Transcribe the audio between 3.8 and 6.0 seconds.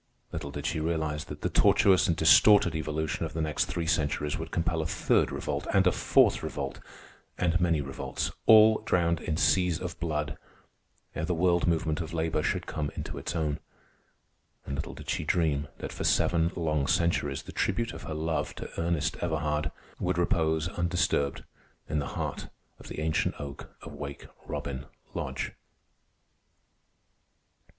centuries would compel a Third Revolt and a